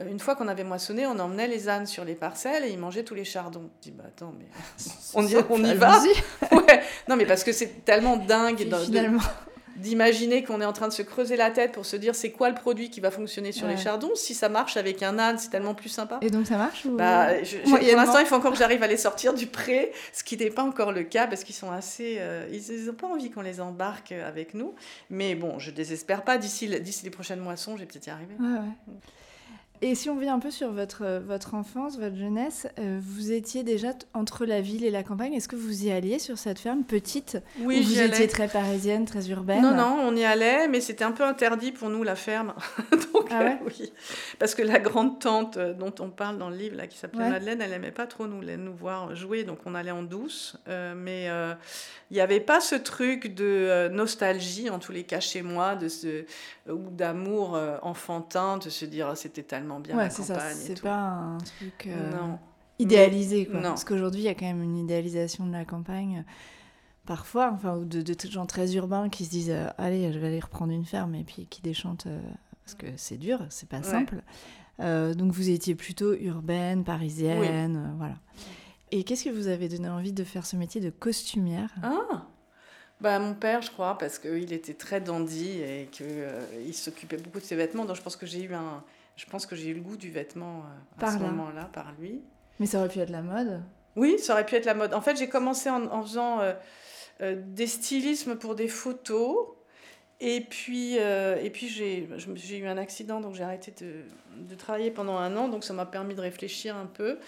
[0.00, 2.78] euh, une fois qu'on avait moissonné, on emmenait les ânes sur les parcelles et ils
[2.78, 3.70] mangeaient tous les chardons.
[3.78, 4.46] Je dis, bah attends, mais
[5.14, 6.00] on y, on y va
[6.52, 6.82] ouais.
[7.08, 8.58] Non, mais parce que c'est tellement dingue.
[8.84, 9.20] Finalement
[9.78, 12.48] d'imaginer qu'on est en train de se creuser la tête pour se dire c'est quoi
[12.48, 14.10] le produit qui va fonctionner sur les chardons.
[14.14, 16.18] Si ça marche avec un âne, c'est tellement plus sympa.
[16.22, 17.28] Et donc ça marche bah,
[17.64, 20.50] Pour l'instant, il faut encore que j'arrive à les sortir du pré, ce qui n'est
[20.50, 22.16] pas encore le cas parce qu'ils sont assez.
[22.18, 24.74] Euh, ils n'ont pas envie qu'on les embarque avec nous.
[25.10, 26.38] Mais bon, je désespère pas.
[26.38, 28.34] D'ici les prochaines moissons, j'ai peut-être y arriver.
[28.38, 28.94] Ouais, ouais.
[29.80, 33.62] Et si on vient un peu sur votre, votre enfance, votre jeunesse, euh, vous étiez
[33.62, 35.34] déjà entre la ville et la campagne.
[35.34, 39.30] Est-ce que vous y alliez sur cette ferme petite Oui, vous étiez très parisienne, très
[39.30, 42.54] urbaine Non, non, on y allait, mais c'était un peu interdit pour nous, la ferme.
[43.12, 43.92] Donc, ah ouais euh, oui.
[44.40, 47.30] Parce que la grande tante euh, dont on parle dans le livre, là, qui s'appelait
[47.30, 50.56] Madeleine, elle n'aimait pas trop nous, nous voir jouer, donc on allait en douce.
[50.66, 51.28] mais
[52.10, 55.88] il n'y avait pas ce truc de nostalgie, en tous les cas chez moi, de
[55.88, 56.24] ce,
[56.68, 61.86] ou d'amour enfantin, de se dire ah, c'était tellement bien ouais, c'est pas un truc
[61.86, 62.32] euh,
[62.78, 63.46] idéalisé.
[63.46, 63.60] Quoi.
[63.60, 66.24] Parce qu'aujourd'hui, il y a quand même une idéalisation de la campagne,
[67.06, 70.28] parfois, enfin, ou de, de, gens très urbains qui se disent euh, Allez, je vais
[70.28, 72.20] aller reprendre une ferme, et puis qui déchantent, euh,
[72.64, 74.22] parce que c'est dur, c'est pas simple.
[74.78, 78.16] donc vous étiez plutôt urbaine, parisienne, voilà.
[78.90, 81.70] Et qu'est-ce que vous avez donné envie de faire ce métier de costumière?
[81.82, 82.26] Ah
[83.00, 86.06] bah, mon père, je crois, parce qu'il était très dandy et qu'il
[86.66, 87.84] il s'occupait beaucoup de ses vêtements.
[87.84, 88.82] Donc je pense que j'ai eu un,
[89.18, 92.22] je pense que j'ai eu le goût du vêtement euh, à ce moment-là, par lui.
[92.60, 93.60] Mais ça aurait pu être la mode
[93.96, 94.94] Oui, ça aurait pu être la mode.
[94.94, 96.54] En fait, j'ai commencé en, faisant euh,
[97.20, 99.48] euh, des stylismes pour des photos.
[100.20, 104.02] Et puis, et puis j'ai, j'ai eu un accident, donc j'ai arrêté de,
[104.48, 105.46] de, travailler pendant un an.
[105.46, 107.20] Donc ça m'a permis de réfléchir un peu.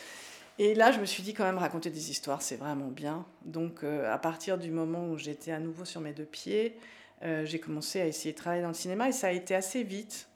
[0.58, 3.24] Et là, je me suis dit quand même raconter des histoires, c'est vraiment bien.
[3.44, 6.76] Donc à partir du moment où j'étais à nouveau sur mes deux pieds,
[7.22, 10.29] j'ai commencé à essayer de travailler dans le cinéma et ça a été assez vite.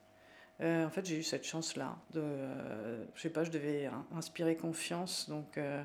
[0.61, 1.97] Euh, en fait, j'ai eu cette chance-là.
[2.13, 5.29] De, euh, je sais pas, je devais inspirer confiance.
[5.29, 5.83] Donc, euh,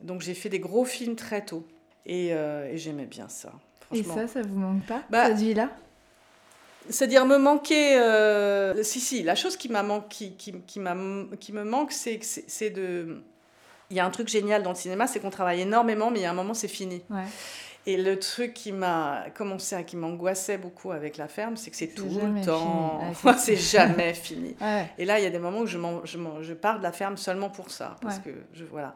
[0.00, 1.66] donc j'ai fait des gros films très tôt.
[2.04, 3.52] Et, et j'aimais bien ça.
[3.92, 5.70] Et ça, ça vous manque pas, bah, cette vie-là?
[6.88, 7.94] C'est-à-dire me manquer...
[8.82, 10.80] si, si, la chose qui, m'a qui, qui, qui,
[11.38, 13.22] qui me manque, c'est, c'est de...
[13.90, 16.22] Il y a un truc génial dans le cinéma, c'est qu'on travaille énormément, mais il
[16.22, 17.02] y a un moment, c'est fini.
[17.10, 17.24] Ouais.
[17.84, 21.76] Et le truc qui m'a commencé à qui m'angoissait beaucoup avec la ferme, c'est que
[21.76, 23.00] c'est tout le temps,
[23.38, 24.54] c'est jamais fini.
[24.98, 27.16] Et là, il y a des moments où je, je, je, pars de la ferme
[27.16, 28.94] seulement pour ça, parce que je voilà.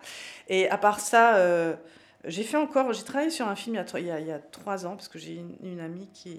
[0.48, 1.74] Et à part ça, euh,
[2.24, 4.86] j'ai fait encore, j'ai travaillé sur un film il y a, il y a, trois
[4.86, 6.38] ans parce que j'ai une, amie qui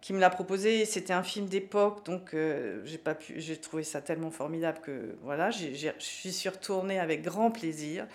[0.00, 0.84] qui me l'a proposé.
[0.84, 3.40] C'était un film d'époque, donc euh, j'ai pas pu.
[3.40, 8.06] J'ai trouvé ça tellement formidable que voilà, je suis retournée avec grand plaisir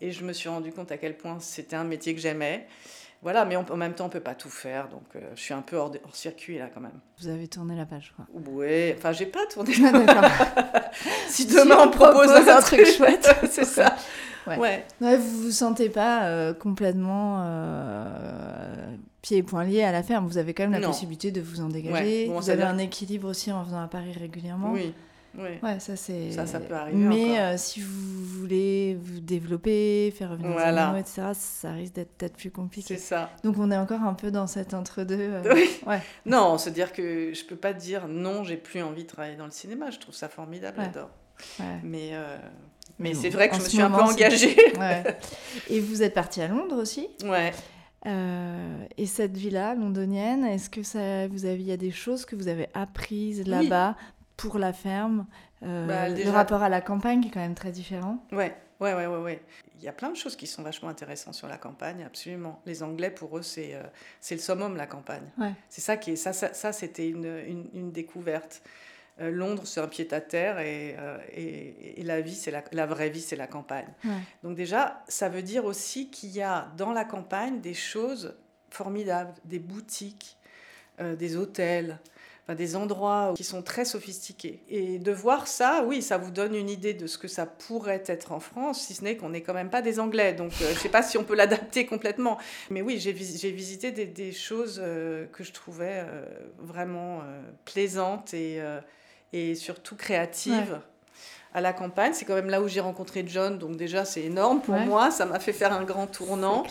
[0.00, 2.66] et je me suis rendu compte à quel point c'était un métier que j'aimais.
[3.20, 5.60] Voilà, mais en même temps, on peut pas tout faire, donc euh, je suis un
[5.60, 7.00] peu hors, hors, circuit là quand même.
[7.20, 8.26] Vous avez tourné la page, quoi.
[8.32, 10.30] Oui, enfin, j'ai pas tourné la page.
[11.28, 13.96] si demain on, propose, un, truc chouette, c'est ça.
[14.46, 14.84] Ouais.
[15.00, 15.16] ouais.
[15.16, 18.86] vous vous sentez pas euh, complètement euh,
[19.20, 20.26] pieds et poings liés à la ferme.
[20.28, 22.30] Vous avez quand même la possibilité de vous en dégager.
[22.32, 24.70] vous avez un équilibre aussi en venant à Paris régulièrement.
[24.72, 24.94] Oui.
[25.38, 26.32] Ouais, ça c'est.
[26.32, 26.96] Ça, ça peut arriver.
[26.96, 30.88] Mais euh, si vous voulez vous développer, faire revenir voilà.
[30.88, 32.96] animaux, etc., ça risque d'être peut-être plus compliqué.
[32.96, 33.30] C'est ça.
[33.44, 35.16] Donc on est encore un peu dans cet entre-deux.
[35.18, 35.68] Euh, oui.
[35.86, 36.00] Ouais.
[36.26, 39.44] Non, se dire que je peux pas dire non, j'ai plus envie de travailler dans
[39.44, 39.90] le cinéma.
[39.90, 41.10] Je trouve ça formidable, j'adore.
[41.82, 42.10] Mais.
[42.12, 42.36] Euh,
[42.98, 44.56] mais c'est vrai que je me suis un peu engagée.
[45.70, 47.08] Et vous êtes partie à Londres aussi?
[47.24, 47.52] Ouais.
[48.96, 52.34] et cette vie-là, londonienne, est-ce que ça, vous avez, il y a des choses que
[52.34, 53.94] vous avez apprises là-bas?
[54.38, 55.26] Pour la ferme
[55.60, 58.24] bah, Le rapport à la campagne qui est quand même très différent.
[58.32, 59.42] Ouais, ouais, ouais, ouais, ouais.
[59.76, 62.62] Il y a plein de choses qui sont vachement intéressantes sur la campagne, absolument.
[62.64, 63.78] Les Anglais, pour eux, c'est
[64.20, 65.30] c'est le summum, la campagne.
[65.36, 65.52] Ouais.
[65.68, 68.62] C'est ça qui est, ça, ça, ça c'était une, une, une, découverte.
[69.20, 73.36] Euh, Londres, c'est un pied-à-terre euh, et, et, la vie, c'est la, vraie vie, c'est
[73.36, 73.88] la campagne.
[74.42, 78.36] Donc déjà, ça veut dire aussi qu'il y a dans la campagne des choses
[78.70, 80.36] formidables, des boutiques,
[81.00, 81.98] euh, des hôtels,
[82.54, 84.62] des endroits qui sont très sophistiqués.
[84.68, 88.04] Et de voir ça, oui, ça vous donne une idée de ce que ça pourrait
[88.06, 90.32] être en France, si ce n'est qu'on n'est quand même pas des Anglais.
[90.32, 92.38] Donc je ne sais pas si on peut l'adapter complètement.
[92.70, 94.76] Mais oui, j'ai visité des, choses
[95.32, 96.04] que je trouvais
[96.58, 97.22] vraiment
[97.64, 98.60] plaisantes et
[99.32, 100.80] et surtout créative.
[101.54, 104.60] À la campagne, c'est quand même là où j'ai rencontré John, donc déjà c'est énorme
[104.60, 106.64] pour moi, ça m'a fait faire un grand tournant.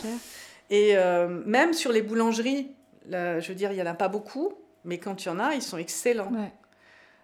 [0.70, 2.70] Et euh, même sur les boulangeries,
[3.08, 4.52] là, je veux dire, il n'y en a pas beaucoup,
[4.84, 6.32] mais quand il y en a, ils sont excellents.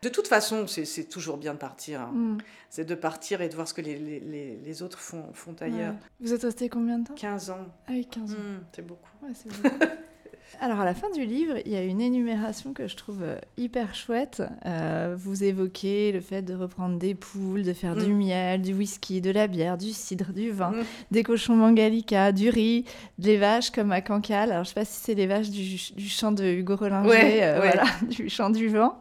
[0.02, 2.02] De toute façon, c'est toujours bien de partir.
[2.02, 2.12] Hein.
[2.12, 2.38] Mm.
[2.68, 5.94] C'est de partir et de voir ce que les, les, les autres font, font ailleurs.
[6.20, 7.14] Vous êtes resté combien de temps?
[7.14, 7.66] 15 ans.
[7.88, 8.36] Ah oui, 15 ans.
[8.36, 9.10] Mm, c'est beaucoup.
[9.22, 9.84] beaucoup.
[10.60, 13.36] Alors à la fin du livre, il y a une énumération que je trouve euh,
[13.56, 14.42] hyper chouette.
[14.66, 18.16] Euh, vous évoquez le fait de reprendre des poules, de faire du mm.
[18.16, 20.84] miel, du whisky, de la bière, du cidre, du vin, mm.
[21.10, 22.84] des cochons mangalica, du riz,
[23.18, 24.52] des vaches comme à Cancale.
[24.52, 27.56] Alors je ne sais pas si c'est les vaches du, champ de Hugo Rollinger, euh,
[27.56, 28.98] voilà, du champ du vent.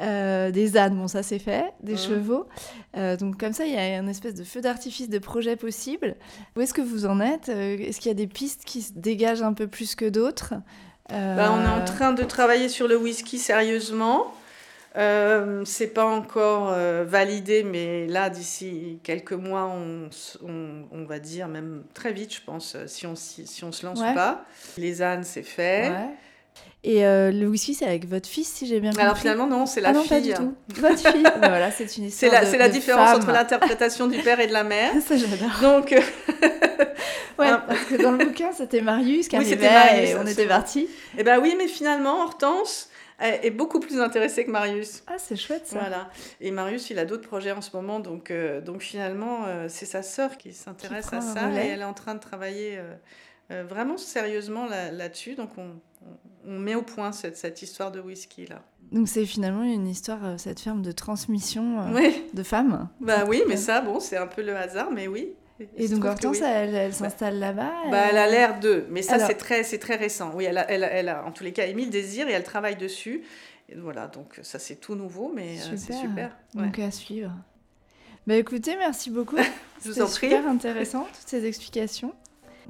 [0.00, 2.46] Des ânes, bon ça c'est fait, des chevaux.
[2.94, 6.16] donc comme ça, il y a une espèce de feu d'artifice de projet possible.
[6.56, 7.48] Où est-ce que vous en êtes?
[7.48, 10.54] Est-ce qu'il y a des pistes qui se dégagent un peu plus que d'autres?
[11.10, 14.34] Bah, on est en euh, train de travailler sur le whisky sérieusement.
[14.96, 20.08] Euh, c'est pas encore euh, validé, mais là, d'ici quelques mois, on,
[20.92, 24.44] on, va dire, même très vite, je pense, si on, si, on se lance pas.
[24.78, 25.92] Les ânes, c'est fait.
[26.82, 29.04] Et le whisky, c'est avec votre fils, si j'ai bien compris.
[29.04, 30.10] Alors finalement, non, c'est la ah non, fille.
[30.10, 30.54] Pas du tout.
[30.80, 31.24] Votre fille.
[31.36, 32.32] Voilà, c'est une histoire.
[32.44, 34.92] C'est la, la différence entre l'interprétation du père et de la mère.
[35.06, 35.60] Ça, j'adore.
[35.60, 35.94] Donc.
[37.38, 37.64] Ouais, hein.
[37.66, 40.88] parce que dans le bouquin, c'était Marius qui oui, arrivait et on était partis.
[41.16, 45.02] Eh ben oui, mais finalement, Hortense est beaucoup plus intéressée que Marius.
[45.06, 45.78] Ah, c'est chouette ça.
[45.78, 46.10] Voilà.
[46.40, 49.86] Et Marius, il a d'autres projets en ce moment, donc, euh, donc finalement, euh, c'est
[49.86, 52.78] sa sœur qui s'intéresse à ça et elle est en train de travailler
[53.50, 55.34] euh, vraiment sérieusement là-dessus.
[55.34, 55.70] donc on,
[56.46, 58.62] on, met au point cette, cette histoire de whisky là.
[58.92, 61.92] Donc c'est finalement une histoire, cette ferme de transmission
[62.34, 62.88] de femmes.
[63.00, 65.34] Bah oui, mais ça, bon, c'est un peu le hasard, mais oui.
[65.76, 69.62] Et donc Hortense, elle, s'installe là-bas bah, Elle a l'air de, mais ça c'est très,
[69.62, 70.32] très récent.
[70.34, 72.42] Oui, elle a, elle, elle a en tous les cas émis le désir et elle
[72.42, 73.22] travaille dessus.
[73.68, 76.36] Et voilà, donc ça c'est tout nouveau, mais euh, c'est super.
[76.54, 77.32] Donc à suivre.
[78.26, 79.36] Bah écoutez, merci beaucoup.
[79.84, 80.28] Je vous en prie.
[80.28, 82.12] super intéressant, toutes ces explications.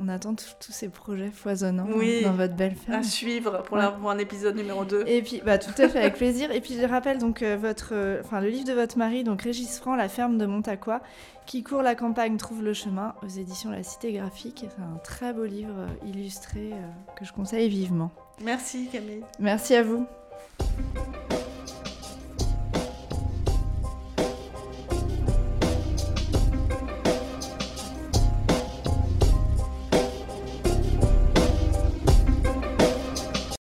[0.03, 3.01] On attend tous ces projets foisonnants dans votre belle ferme.
[3.01, 5.05] À suivre pour, un épisode numéro 2.
[5.07, 6.51] Et puis, bah, tout à fait, avec plaisir.
[6.51, 9.43] Et puis, je rappelle donc euh, votre, euh, enfin, le livre de votre mari, donc
[9.43, 11.03] Régis Franc, La ferme de Montaqua,
[11.45, 14.65] qui court la campagne, trouve le chemin, aux éditions La Cité Graphique.
[14.75, 16.71] C'est un très beau livre euh, illustré
[17.19, 18.11] que je conseille vivement.
[18.43, 19.23] Merci Camille.
[19.39, 20.07] Merci à vous.